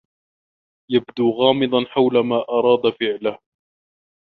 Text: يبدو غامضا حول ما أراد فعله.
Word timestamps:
يبدو 0.93 1.25
غامضا 1.37 1.85
حول 1.89 2.19
ما 2.25 2.35
أراد 2.49 2.93
فعله. 2.99 3.39